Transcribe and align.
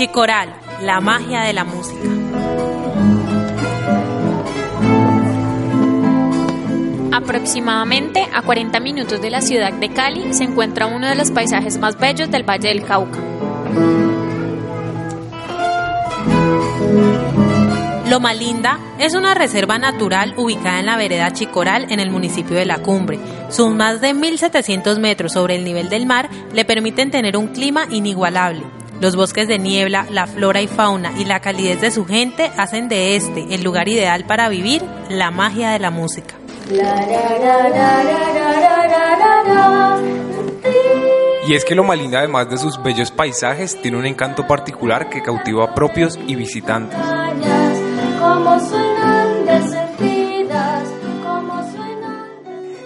Chicoral, 0.00 0.48
la 0.80 0.98
magia 1.02 1.42
de 1.42 1.52
la 1.52 1.62
música. 1.62 2.00
Aproximadamente 7.12 8.26
a 8.32 8.40
40 8.40 8.80
minutos 8.80 9.20
de 9.20 9.28
la 9.28 9.42
ciudad 9.42 9.74
de 9.74 9.90
Cali 9.90 10.32
se 10.32 10.44
encuentra 10.44 10.86
uno 10.86 11.06
de 11.06 11.16
los 11.16 11.30
paisajes 11.30 11.76
más 11.76 11.98
bellos 11.98 12.30
del 12.30 12.48
Valle 12.48 12.68
del 12.68 12.82
Cauca. 12.82 13.18
Loma 18.08 18.32
Linda 18.32 18.78
es 18.98 19.14
una 19.14 19.34
reserva 19.34 19.76
natural 19.76 20.32
ubicada 20.38 20.80
en 20.80 20.86
la 20.86 20.96
vereda 20.96 21.34
Chicoral 21.34 21.92
en 21.92 22.00
el 22.00 22.10
municipio 22.10 22.56
de 22.56 22.64
La 22.64 22.78
Cumbre. 22.78 23.18
Sus 23.50 23.74
más 23.74 24.00
de 24.00 24.14
1.700 24.14 24.98
metros 24.98 25.34
sobre 25.34 25.56
el 25.56 25.64
nivel 25.64 25.90
del 25.90 26.06
mar 26.06 26.30
le 26.54 26.64
permiten 26.64 27.10
tener 27.10 27.36
un 27.36 27.48
clima 27.48 27.84
inigualable. 27.90 28.79
Los 29.00 29.16
bosques 29.16 29.48
de 29.48 29.58
niebla, 29.58 30.06
la 30.10 30.26
flora 30.26 30.60
y 30.60 30.66
fauna 30.66 31.12
y 31.18 31.24
la 31.24 31.40
calidez 31.40 31.80
de 31.80 31.90
su 31.90 32.04
gente 32.04 32.50
hacen 32.58 32.88
de 32.88 33.16
este 33.16 33.54
el 33.54 33.62
lugar 33.62 33.88
ideal 33.88 34.26
para 34.26 34.50
vivir 34.50 34.82
la 35.08 35.30
magia 35.30 35.70
de 35.70 35.78
la 35.78 35.90
música. 35.90 36.34
Y 41.48 41.54
es 41.54 41.64
que 41.64 41.74
Loma 41.74 41.96
Linda, 41.96 42.18
además 42.18 42.50
de 42.50 42.58
sus 42.58 42.80
bellos 42.82 43.10
paisajes, 43.10 43.80
tiene 43.80 43.96
un 43.96 44.04
encanto 44.04 44.46
particular 44.46 45.08
que 45.08 45.22
cautiva 45.22 45.64
a 45.64 45.74
propios 45.74 46.18
y 46.26 46.34
visitantes. 46.36 46.98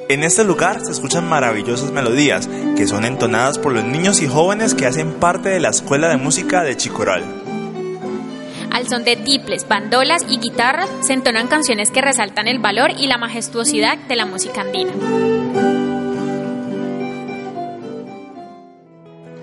En 0.09 0.23
este 0.23 0.45
lugar 0.45 0.85
se 0.85 0.93
escuchan 0.93 1.27
maravillosas 1.27 1.91
melodías 1.91 2.49
que 2.77 2.87
son 2.87 3.07
entonadas 3.07 3.59
por 3.59 3.73
los 3.73 3.85
niños 3.85 4.21
y 4.21 4.29
jóvenes 4.29 4.75
que 4.75 4.87
hacen 4.87 5.15
parte 5.15 5.49
de 5.49 5.61
la 5.61 5.71
Escuela 5.71 6.09
de 6.09 6.19
Música 6.19 6.63
de 6.63 6.77
Chicoral. 6.77 7.23
Al 8.71 8.87
son 8.87 9.05
de 9.05 9.17
tiples, 9.17 9.67
bandolas 9.67 10.23
y 10.29 10.39
guitarras 10.39 10.91
se 11.01 11.15
entonan 11.15 11.47
canciones 11.47 11.91
que 11.91 12.03
resaltan 12.03 12.49
el 12.49 12.59
valor 12.59 12.91
y 12.91 13.07
la 13.07 13.19
majestuosidad 13.19 13.97
de 13.97 14.17
la 14.17 14.27
música 14.27 14.61
andina. 14.61 14.93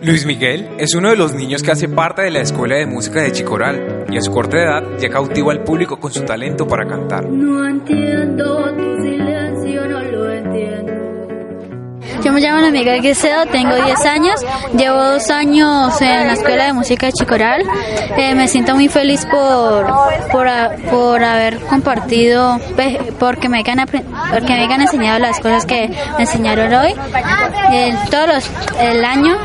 Luis 0.04 0.26
Miguel 0.26 0.68
es 0.80 0.96
uno 0.96 1.12
de 1.12 1.16
los 1.16 1.36
niños 1.36 1.62
que 1.62 1.70
hace 1.70 1.88
parte 1.88 2.24
de 2.24 2.32
la 2.32 2.42
Escuela 2.42 2.76
de 2.76 2.88
Música 2.88 3.22
de 3.22 3.32
Chicoral 3.34 4.08
y 4.10 4.18
a 4.18 4.22
su 4.22 4.32
corta 4.32 4.58
edad 4.58 4.98
ya 5.00 5.10
cautiva 5.10 5.52
al 5.52 5.64
público 5.64 6.00
con 6.00 6.12
su 6.12 6.24
talento 6.24 6.68
para 6.68 6.88
cantar. 6.88 7.30
No 7.30 7.68
entiendo 7.68 8.76
tu 8.76 9.04
silencio, 9.04 9.71
Miguel 12.72 13.02
Guisedo, 13.02 13.46
tengo 13.48 13.76
10 13.76 14.06
años, 14.06 14.36
llevo 14.78 14.98
dos 15.04 15.30
años 15.30 16.02
en 16.02 16.28
la 16.28 16.34
Escuela 16.34 16.66
de 16.66 16.74
Música 16.74 17.06
de 17.08 17.14
Chicoral. 17.14 17.64
Eh, 18.18 18.34
me 18.36 18.48
siento 18.48 18.76
muy 18.76 18.88
feliz 18.88 19.26
por, 19.26 19.86
por, 20.32 20.48
por 20.90 21.24
haber 21.24 21.60
compartido, 21.60 22.60
porque 23.20 23.50
me, 23.50 23.64
apre- 23.64 24.04
porque 24.32 24.54
me 24.54 24.64
hayan 24.66 24.82
enseñado 24.82 25.20
las 25.20 25.40
cosas 25.40 25.66
que 25.66 25.90
me 26.18 26.24
enseñaron 26.24 26.74
hoy. 26.74 26.94
Eh, 27.74 27.96
todos 28.10 28.50
el 28.80 29.04
año, 29.06 29.38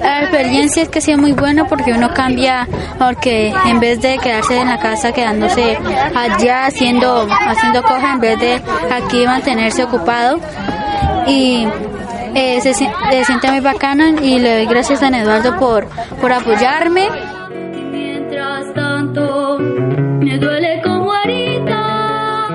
la 0.00 0.20
experiencia 0.22 0.82
es 0.82 0.88
que 0.88 0.98
ha 0.98 1.02
sido 1.02 1.18
muy 1.18 1.32
buena 1.32 1.66
porque 1.66 1.92
uno 1.92 2.12
cambia, 2.14 2.68
porque 2.98 3.52
en 3.66 3.80
vez 3.80 4.00
de 4.00 4.18
quedarse 4.18 4.58
en 4.58 4.68
la 4.68 4.78
casa, 4.78 5.12
quedándose 5.12 5.78
allá 6.14 6.66
haciendo, 6.66 7.26
haciendo 7.48 7.82
cosas, 7.82 8.14
en 8.14 8.20
vez 8.20 8.38
de 8.38 8.62
aquí 8.92 9.26
mantenerse 9.26 9.84
ocupado 9.84 10.38
y 11.26 11.66
eh, 12.34 12.60
se, 12.60 12.74
se 12.74 12.88
siente 13.24 13.50
muy 13.50 13.60
bacana 13.60 14.10
y 14.22 14.38
le 14.38 14.56
doy 14.56 14.66
gracias 14.66 14.98
a 14.98 15.06
San 15.06 15.14
Eduardo 15.14 15.58
por, 15.58 15.86
por 16.20 16.32
apoyarme. 16.32 17.08
Mientras 17.90 18.72
tanto, 18.74 19.58
me 19.58 20.38
duele 20.38 20.82
como 20.82 21.12
herida. 21.14 22.46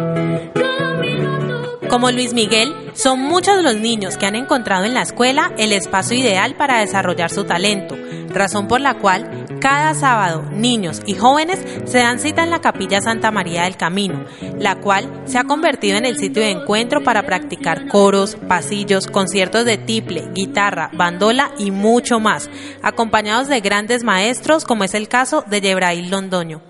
Cada 0.53 0.93
minuto 1.01 1.79
Como 1.89 2.11
Luis 2.11 2.33
Miguel, 2.33 2.73
son 2.93 3.19
muchos 3.19 3.63
los 3.63 3.75
niños 3.75 4.17
que 4.17 4.25
han 4.25 4.35
encontrado 4.35 4.85
en 4.85 4.93
la 4.93 5.03
escuela 5.03 5.51
el 5.57 5.71
espacio 5.71 6.17
ideal 6.17 6.55
para 6.55 6.79
desarrollar 6.79 7.29
su 7.29 7.45
talento, 7.45 7.95
razón 8.29 8.67
por 8.67 8.81
la 8.81 8.95
cual 8.95 9.38
cada 9.59 9.93
sábado 9.93 10.43
niños 10.51 11.01
y 11.05 11.15
jóvenes 11.15 11.63
se 11.85 11.99
dan 11.99 12.19
cita 12.19 12.43
en 12.43 12.49
la 12.49 12.61
Capilla 12.61 13.01
Santa 13.01 13.31
María 13.31 13.63
del 13.63 13.77
Camino, 13.77 14.25
la 14.57 14.79
cual 14.79 15.21
se 15.25 15.37
ha 15.37 15.43
convertido 15.43 15.97
en 15.97 16.05
el 16.05 16.17
sitio 16.17 16.41
de 16.41 16.51
encuentro 16.51 17.03
para 17.03 17.23
practicar 17.23 17.87
coros, 17.87 18.35
pasillos, 18.47 19.07
conciertos 19.07 19.65
de 19.65 19.77
tiple, 19.77 20.29
guitarra, 20.33 20.89
bandola 20.93 21.51
y 21.57 21.71
mucho 21.71 22.19
más, 22.19 22.49
acompañados 22.81 23.47
de 23.47 23.59
grandes 23.61 24.03
maestros 24.03 24.65
como 24.65 24.83
es 24.83 24.93
el 24.93 25.07
caso 25.07 25.43
de 25.47 25.61
Yebrail 25.61 26.09
Londoño. 26.09 26.61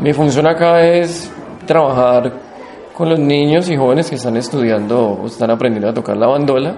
Mi 0.00 0.12
función 0.12 0.46
acá 0.46 0.82
es 0.86 1.30
trabajar 1.66 2.32
con 2.94 3.08
los 3.08 3.18
niños 3.18 3.70
y 3.70 3.76
jóvenes 3.76 4.10
que 4.10 4.16
están 4.16 4.36
estudiando 4.36 5.00
o 5.00 5.26
están 5.26 5.50
aprendiendo 5.50 5.88
a 5.88 5.94
tocar 5.94 6.16
la 6.16 6.26
bandola, 6.26 6.76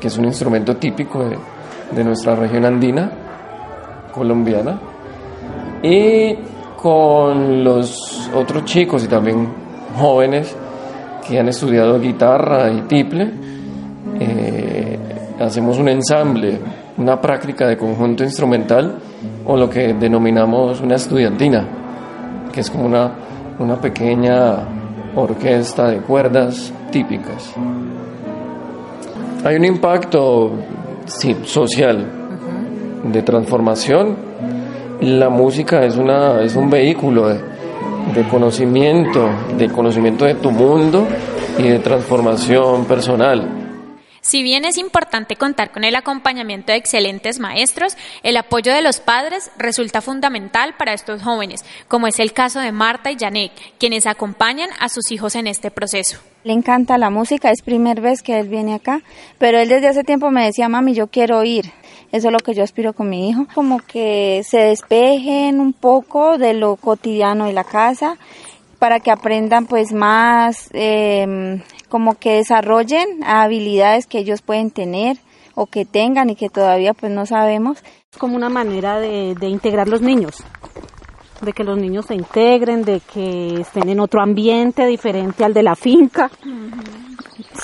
que 0.00 0.08
es 0.08 0.18
un 0.18 0.24
instrumento 0.24 0.76
típico 0.76 1.24
de, 1.24 1.38
de 1.92 2.04
nuestra 2.04 2.34
región 2.34 2.64
andina 2.64 3.23
colombiana, 4.14 4.78
y 5.82 6.34
con 6.76 7.64
los 7.64 8.30
otros 8.34 8.64
chicos 8.64 9.04
y 9.04 9.08
también 9.08 9.48
jóvenes 9.98 10.54
que 11.26 11.38
han 11.38 11.48
estudiado 11.48 11.98
guitarra 12.00 12.70
y 12.70 12.82
tiple. 12.82 13.30
eh, 14.20 14.98
hacemos 15.40 15.78
un 15.78 15.88
ensamble, 15.88 16.58
una 16.98 17.20
práctica 17.20 17.66
de 17.66 17.76
conjunto 17.76 18.22
instrumental 18.22 18.98
o 19.44 19.56
lo 19.56 19.68
que 19.68 19.94
denominamos 19.94 20.80
una 20.80 20.94
estudiantina 20.94 21.66
que 22.52 22.60
es 22.60 22.70
como 22.70 22.86
una, 22.86 23.10
una 23.58 23.80
pequeña 23.80 24.58
orquesta 25.16 25.88
de 25.88 25.98
cuerdas 25.98 26.72
típicas. 26.92 27.52
Hay 29.44 29.56
un 29.56 29.64
impacto 29.64 30.52
sí, 31.04 31.36
social 31.44 32.23
de 33.04 33.22
transformación. 33.22 34.16
La 35.00 35.28
música 35.28 35.84
es, 35.84 35.96
una, 35.96 36.42
es 36.42 36.56
un 36.56 36.70
vehículo 36.70 37.28
de, 37.28 37.40
de 38.14 38.28
conocimiento, 38.28 39.28
de 39.56 39.68
conocimiento 39.68 40.24
de 40.24 40.34
tu 40.34 40.50
mundo 40.50 41.06
y 41.58 41.64
de 41.64 41.78
transformación 41.78 42.84
personal. 42.86 43.64
Si 44.24 44.42
bien 44.42 44.64
es 44.64 44.78
importante 44.78 45.36
contar 45.36 45.70
con 45.70 45.84
el 45.84 45.94
acompañamiento 45.94 46.72
de 46.72 46.78
excelentes 46.78 47.38
maestros, 47.40 47.94
el 48.22 48.38
apoyo 48.38 48.72
de 48.72 48.80
los 48.80 49.00
padres 49.00 49.50
resulta 49.58 50.00
fundamental 50.00 50.76
para 50.78 50.94
estos 50.94 51.22
jóvenes, 51.22 51.62
como 51.88 52.06
es 52.06 52.18
el 52.18 52.32
caso 52.32 52.60
de 52.60 52.72
Marta 52.72 53.10
y 53.10 53.18
Janek, 53.18 53.52
quienes 53.78 54.06
acompañan 54.06 54.70
a 54.80 54.88
sus 54.88 55.12
hijos 55.12 55.34
en 55.34 55.46
este 55.46 55.70
proceso. 55.70 56.20
Le 56.42 56.54
encanta 56.54 56.96
la 56.96 57.10
música, 57.10 57.50
es 57.50 57.60
primera 57.60 58.00
vez 58.00 58.22
que 58.22 58.38
él 58.38 58.48
viene 58.48 58.74
acá, 58.74 59.02
pero 59.36 59.58
él 59.58 59.68
desde 59.68 59.88
hace 59.88 60.04
tiempo 60.04 60.30
me 60.30 60.46
decía, 60.46 60.70
mami, 60.70 60.94
yo 60.94 61.08
quiero 61.08 61.44
ir. 61.44 61.66
Eso 62.14 62.28
es 62.28 62.32
lo 62.32 62.38
que 62.38 62.54
yo 62.54 62.62
aspiro 62.62 62.92
con 62.92 63.08
mi 63.08 63.28
hijo, 63.28 63.48
como 63.56 63.80
que 63.80 64.42
se 64.44 64.58
despejen 64.58 65.60
un 65.60 65.72
poco 65.72 66.38
de 66.38 66.54
lo 66.54 66.76
cotidiano 66.76 67.46
de 67.46 67.52
la 67.52 67.64
casa 67.64 68.18
para 68.78 69.00
que 69.00 69.10
aprendan 69.10 69.66
pues 69.66 69.92
más, 69.92 70.70
eh, 70.74 71.60
como 71.88 72.14
que 72.14 72.34
desarrollen 72.34 73.24
habilidades 73.24 74.06
que 74.06 74.18
ellos 74.20 74.42
pueden 74.42 74.70
tener 74.70 75.16
o 75.56 75.66
que 75.66 75.84
tengan 75.84 76.30
y 76.30 76.36
que 76.36 76.48
todavía 76.48 76.94
pues 76.94 77.10
no 77.10 77.26
sabemos. 77.26 77.82
Es 78.12 78.16
como 78.16 78.36
una 78.36 78.48
manera 78.48 79.00
de, 79.00 79.34
de 79.34 79.48
integrar 79.48 79.88
los 79.88 80.00
niños, 80.00 80.36
de 81.40 81.52
que 81.52 81.64
los 81.64 81.76
niños 81.76 82.06
se 82.06 82.14
integren, 82.14 82.84
de 82.84 83.00
que 83.00 83.60
estén 83.62 83.88
en 83.88 83.98
otro 83.98 84.22
ambiente 84.22 84.86
diferente 84.86 85.44
al 85.44 85.52
de 85.52 85.64
la 85.64 85.74
finca. 85.74 86.30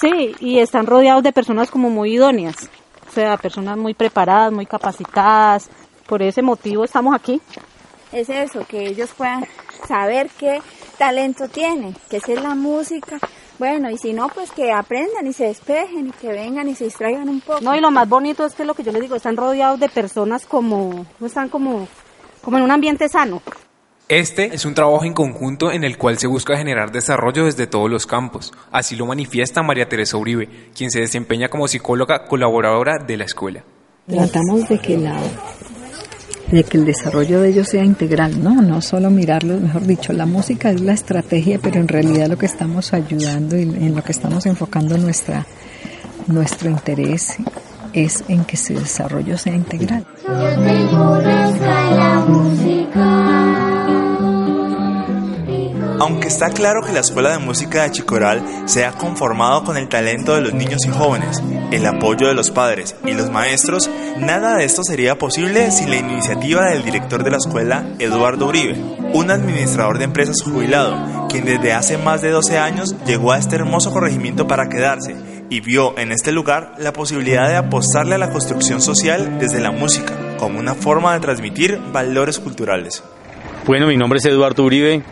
Sí, 0.01 0.35
y 0.41 0.59
están 0.59 0.87
rodeados 0.87 1.23
de 1.23 1.33
personas 1.33 1.71
como 1.71 1.89
muy 1.89 2.15
idóneas, 2.15 2.69
o 3.11 3.13
sea, 3.13 3.37
personas 3.37 3.77
muy 3.77 3.93
preparadas, 3.93 4.53
muy 4.53 4.67
capacitadas. 4.67 5.69
Por 6.07 6.23
ese 6.23 6.43
motivo 6.43 6.85
estamos 6.85 7.15
aquí. 7.15 7.41
Es 8.13 8.29
eso, 8.29 8.65
que 8.67 8.87
ellos 8.87 9.11
puedan 9.17 9.47
saber 9.87 10.31
qué 10.39 10.63
talento 10.97 11.49
tienen, 11.49 11.95
que 12.09 12.19
esa 12.19 12.33
es 12.33 12.43
la 12.43 12.55
música. 12.55 13.19
Bueno, 13.59 13.91
y 13.91 13.99
si 13.99 14.13
no, 14.13 14.29
pues 14.29 14.53
que 14.53 14.73
aprendan 14.73 15.27
y 15.27 15.33
se 15.33 15.45
despejen 15.45 16.09
y 16.09 16.13
que 16.13 16.29
vengan 16.29 16.69
y 16.69 16.75
se 16.75 16.85
distraigan 16.85 17.29
un 17.29 17.41
poco. 17.41 17.61
No, 17.61 17.75
y 17.77 17.81
lo 17.81 17.91
más 17.91 18.09
bonito 18.09 18.45
es 18.47 18.55
que 18.55 18.65
lo 18.65 18.75
que 18.75 18.83
yo 18.83 18.93
les 18.93 19.03
digo, 19.03 19.17
están 19.17 19.37
rodeados 19.37 19.79
de 19.81 19.89
personas 19.89 20.47
como, 20.47 21.05
están 21.25 21.49
como, 21.49 21.87
como 22.43 22.59
en 22.59 22.65
un 22.65 22.71
ambiente 22.71 23.09
sano. 23.09 23.43
Este 24.11 24.53
es 24.53 24.65
un 24.65 24.75
trabajo 24.75 25.05
en 25.05 25.15
conjunto 25.15 25.71
en 25.71 25.85
el 25.85 25.97
cual 25.97 26.19
se 26.19 26.27
busca 26.27 26.57
generar 26.57 26.91
desarrollo 26.91 27.45
desde 27.45 27.69
todos 27.69 27.89
los 27.89 28.09
campos. 28.09 28.53
Así 28.73 28.97
lo 28.97 29.07
manifiesta 29.07 29.63
María 29.63 29.89
Teresa 29.89 30.17
Uribe, 30.17 30.49
quien 30.77 30.91
se 30.91 30.99
desempeña 30.99 31.49
como 31.49 31.69
psicóloga 31.69 32.27
colaboradora 32.27 32.99
de 32.99 33.17
la 33.17 33.25
escuela. 33.25 33.63
Tratamos 34.09 34.69
de 34.69 34.81
que 34.81 34.99
la 34.99 35.17
de 36.51 36.65
que 36.65 36.79
el 36.79 36.87
desarrollo 36.87 37.41
de 37.41 37.51
ellos 37.51 37.69
sea 37.69 37.85
integral, 37.85 38.43
¿no? 38.43 38.61
No 38.61 38.83
solo 38.83 39.11
mirarlos, 39.11 39.61
mejor 39.61 39.87
dicho, 39.87 40.13
la 40.13 40.27
música 40.27 40.73
es 40.73 40.81
la 40.81 40.95
estrategia, 40.95 41.61
pero 41.63 41.79
en 41.79 41.87
realidad 41.87 42.27
lo 42.27 42.37
que 42.37 42.47
estamos 42.47 42.93
ayudando 42.93 43.57
y 43.57 43.63
en 43.63 43.95
lo 43.95 44.03
que 44.03 44.11
estamos 44.11 44.45
enfocando 44.45 44.99
nuestra 44.99 45.47
nuestro 46.27 46.69
interés 46.69 47.37
es 47.93 48.25
en 48.27 48.45
que 48.45 48.57
su 48.57 48.75
desarrollo 48.75 49.39
sea 49.39 49.55
integral. 49.55 50.05
Yo 50.27 50.65
tengo 50.65 51.13
una 51.13 51.47
musical. 56.09 56.29
está 56.29 56.51
claro 56.51 56.83
que 56.83 56.93
la 56.93 57.01
Escuela 57.01 57.31
de 57.31 57.39
Música 57.39 57.83
de 57.83 57.91
Chicoral 57.91 58.43
se 58.67 58.85
ha 58.85 58.93
conformado 58.93 59.65
con 59.65 59.77
el 59.77 59.89
talento 59.89 60.35
de 60.35 60.41
los 60.41 60.55
niños 60.55 60.85
y 60.87 60.89
jóvenes, 60.89 61.43
el 61.71 61.85
apoyo 61.87 62.29
de 62.29 62.35
los 62.35 62.51
padres 62.51 62.97
y 63.05 63.13
los 63.13 63.31
maestros, 63.31 63.91
nada 64.17 64.57
de 64.57 64.65
esto 64.65 64.83
sería 64.85 65.19
posible 65.19 65.71
sin 65.71 65.91
la 65.91 65.97
iniciativa 65.97 66.71
del 66.71 66.83
director 66.83 67.25
de 67.25 67.31
la 67.31 67.37
escuela, 67.37 67.85
Eduardo 67.99 68.47
Uribe, 68.47 68.75
un 69.13 69.31
administrador 69.31 69.99
de 69.99 70.05
empresas 70.05 70.43
jubilado, 70.43 71.29
quien 71.29 71.45
desde 71.45 71.73
hace 71.73 71.99
más 71.99 72.23
de 72.23 72.31
12 72.31 72.59
años 72.59 72.95
llegó 73.07 73.33
a 73.33 73.39
este 73.39 73.57
hermoso 73.57 73.93
corregimiento 73.93 74.47
para 74.47 74.69
quedarse 74.69 75.17
y 75.51 75.61
vio 75.61 75.99
en 75.99 76.13
este 76.13 76.33
lugar 76.33 76.75
la 76.79 76.93
posibilidad 76.93 77.49
de 77.49 77.57
apostarle 77.57 78.15
a 78.15 78.19
la 78.19 78.31
construcción 78.31 78.81
social 78.81 79.39
desde 79.41 79.61
la 79.61 79.73
música, 79.73 80.37
como 80.39 80.61
una 80.61 80.75
forma 80.75 81.13
de 81.13 81.21
transmitir 81.21 81.79
valores 81.93 82.39
culturales. 82.39 83.03
Bueno, 83.67 83.89
mi 83.89 83.97
nombre 83.97 84.19
es 84.19 84.25
Eduardo 84.25 84.65
Uribe, 84.65 85.03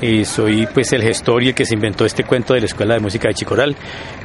y 0.00 0.24
soy 0.24 0.66
pues 0.72 0.92
el 0.92 1.02
gestor 1.02 1.42
y 1.42 1.48
el 1.48 1.54
que 1.54 1.64
se 1.64 1.74
inventó 1.74 2.04
este 2.04 2.24
cuento 2.24 2.54
de 2.54 2.60
la 2.60 2.66
Escuela 2.66 2.94
de 2.94 3.00
Música 3.00 3.28
de 3.28 3.34
Chicoral. 3.34 3.76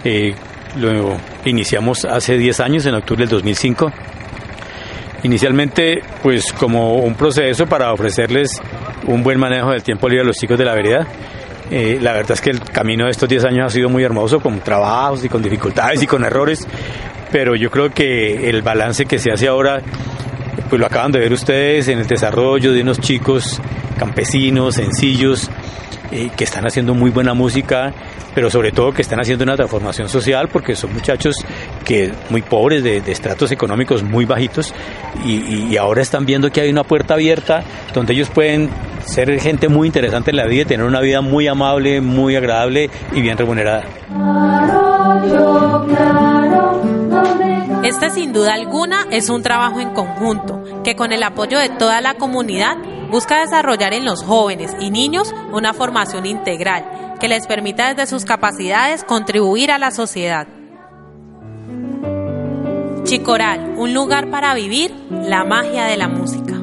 Eh, 0.04 0.34
lo 0.78 1.18
iniciamos 1.46 2.06
hace 2.06 2.38
10 2.38 2.60
años, 2.60 2.86
en 2.86 2.96
octubre 2.96 3.22
del 3.22 3.30
2005. 3.30 3.92
Inicialmente, 5.24 6.02
pues 6.22 6.52
como 6.52 6.98
un 6.98 7.16
proceso 7.16 7.66
para 7.66 7.94
ofrecerles 7.94 8.62
un 9.08 9.24
buen 9.24 9.40
manejo 9.40 9.72
del 9.72 9.84
tiempo 9.84 10.10
libre 10.10 10.24
a 10.24 10.26
los 10.26 10.36
chicos 10.36 10.58
de 10.58 10.66
la 10.66 10.74
vereda. 10.74 11.08
Eh, 11.72 11.98
la 12.02 12.14
verdad 12.14 12.32
es 12.32 12.42
que 12.42 12.50
el 12.50 12.60
camino 12.60 13.06
de 13.06 13.12
estos 13.12 13.30
10 13.30 13.46
años 13.46 13.68
ha 13.68 13.70
sido 13.70 13.90
muy 13.90 14.04
hermoso, 14.04 14.40
con 14.40 14.60
trabajos 14.60 15.24
y 15.24 15.30
con 15.30 15.42
dificultades 15.42 16.04
y 16.04 16.08
con 16.08 16.24
errores, 16.24 16.68
pero 17.32 17.56
yo 17.56 17.72
creo 17.72 17.90
que 17.90 18.50
el 18.50 18.62
balance 18.62 19.06
que 19.06 19.18
se 19.18 19.32
hace 19.32 19.48
ahora, 19.48 19.82
pues 20.70 20.80
lo 20.80 20.86
acaban 20.86 21.12
de 21.12 21.20
ver 21.20 21.32
ustedes 21.32 21.88
en 21.88 22.00
el 22.00 22.06
desarrollo 22.06 22.74
de 22.74 22.82
unos 22.82 23.00
chicos 23.00 23.62
campesinos, 23.98 24.76
sencillos, 24.76 25.50
eh, 26.16 26.30
que 26.36 26.44
están 26.44 26.64
haciendo 26.68 26.94
muy 26.94 27.10
buena 27.10 27.34
música, 27.34 27.92
pero 28.36 28.52
sobre 28.52 28.72
todo 28.72 28.92
que 28.92 29.02
están 29.02 29.20
haciendo 29.20 29.46
una 29.46 29.56
transformación 29.56 30.08
social 30.10 30.48
porque 30.48 30.76
son 30.76 30.94
muchachos 30.94 31.36
que 31.86 32.12
muy 32.30 32.44
pobres, 32.44 32.84
de, 32.84 32.98
estratos 32.98 33.52
económicos 33.52 34.04
muy 34.04 34.26
bajitos, 34.26 34.76
y, 35.26 35.76
ahora 35.78 36.04
están 36.04 36.26
viendo 36.26 36.52
que 36.52 36.62
hay 36.62 36.70
una 36.70 36.84
puerta 36.84 37.16
abierta 37.16 37.64
donde 37.96 38.14
ellos 38.14 38.30
pueden 38.30 38.70
ser 39.06 39.40
gente 39.40 39.70
muy 39.70 39.88
interesante 39.88 40.30
en 40.30 40.38
la 40.38 40.46
vida 40.46 40.62
y 40.62 40.66
tener 40.66 40.86
una 40.86 41.02
vida 41.02 41.22
muy 41.22 41.48
amable, 41.48 42.00
muy 42.00 42.36
agradable 42.36 42.92
y 43.14 43.22
bien 43.22 43.36
remunerada. 43.36 43.84
Este 47.84 48.12
sin 48.12 48.34
duda 48.34 48.54
alguna 48.54 49.08
es 49.10 49.30
un 49.30 49.42
trabajo 49.42 49.80
en 49.80 49.94
conjunto 49.96 50.64
que 50.84 50.96
con 50.96 51.12
el 51.12 51.24
apoyo 51.24 51.58
de 51.58 51.70
toda 51.70 52.02
la 52.02 52.14
comunidad 52.14 52.78
busca 53.14 53.42
desarrollar 53.42 53.94
en 53.94 54.06
los 54.06 54.24
jóvenes 54.24 54.76
y 54.80 54.90
niños 54.90 55.36
una 55.52 55.76
formación 55.76 56.26
integral 56.26 57.14
que 57.20 57.28
les 57.28 57.46
permita 57.46 57.94
desde 57.94 58.08
sus 58.08 58.26
capacidades 58.26 59.04
contribuir 59.04 59.72
a 59.72 59.78
la 59.78 59.92
sociedad. 59.92 60.48
Chicoral, 63.04 63.76
un 63.78 63.94
lugar 63.94 64.32
para 64.32 64.56
vivir 64.56 64.96
la 65.12 65.44
magia 65.44 65.86
de 65.86 65.96
la 65.96 66.08
música. 66.08 66.54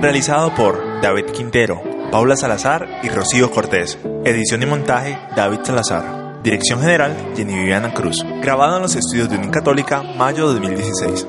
Realizado 0.00 0.54
por 0.54 1.00
David 1.02 1.24
Quintero, 1.32 1.82
Paula 2.12 2.36
Salazar 2.36 3.00
y 3.02 3.08
Rocío 3.08 3.50
Cortés. 3.50 3.98
Edición 4.24 4.62
y 4.62 4.66
montaje 4.66 5.18
David 5.34 5.58
Salazar. 5.64 6.19
Dirección 6.42 6.80
General, 6.80 7.14
Jenny 7.36 7.54
Viviana 7.54 7.92
Cruz. 7.92 8.24
Grabado 8.40 8.76
en 8.76 8.82
los 8.82 8.96
estudios 8.96 9.28
de 9.28 9.36
Unicatólica, 9.36 10.02
mayo 10.02 10.52
de 10.52 10.60
2016. 10.60 11.26